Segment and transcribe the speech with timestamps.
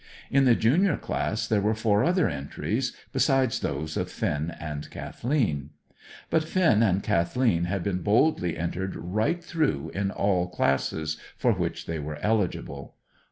[0.31, 5.69] In the junior class there were four other entries, besides those of Finn and Kathleen.
[6.31, 11.85] But Finn and Kathleen had been boldly entered right through, in all classes for which
[11.85, 12.95] they were eligible.